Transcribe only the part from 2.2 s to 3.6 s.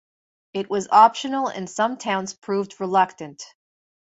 proved reluctant.